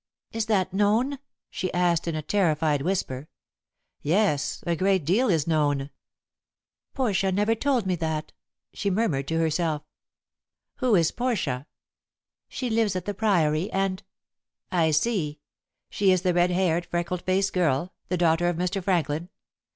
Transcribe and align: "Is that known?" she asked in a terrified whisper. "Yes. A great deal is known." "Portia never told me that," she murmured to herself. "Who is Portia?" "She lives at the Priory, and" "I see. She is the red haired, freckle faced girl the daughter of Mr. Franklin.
"Is 0.31 0.47
that 0.47 0.73
known?" 0.73 1.19
she 1.51 1.71
asked 1.75 2.07
in 2.07 2.15
a 2.15 2.23
terrified 2.23 2.81
whisper. 2.81 3.29
"Yes. 4.01 4.63
A 4.65 4.75
great 4.75 5.05
deal 5.05 5.29
is 5.29 5.45
known." 5.45 5.91
"Portia 6.95 7.31
never 7.31 7.53
told 7.53 7.85
me 7.85 7.95
that," 7.97 8.33
she 8.73 8.89
murmured 8.89 9.27
to 9.27 9.37
herself. 9.37 9.83
"Who 10.77 10.95
is 10.95 11.11
Portia?" 11.11 11.67
"She 12.49 12.67
lives 12.67 12.95
at 12.95 13.05
the 13.05 13.13
Priory, 13.13 13.71
and" 13.71 14.01
"I 14.71 14.89
see. 14.89 15.39
She 15.91 16.11
is 16.11 16.23
the 16.23 16.33
red 16.33 16.49
haired, 16.49 16.87
freckle 16.87 17.19
faced 17.19 17.53
girl 17.53 17.93
the 18.07 18.17
daughter 18.17 18.49
of 18.49 18.55
Mr. 18.57 18.83
Franklin. 18.83 19.29